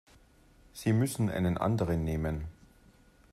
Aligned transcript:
Sie 0.73 0.93
müssen 0.93 1.29
einen 1.29 1.59
anderen 1.59 2.03
nehmen. 2.03 2.47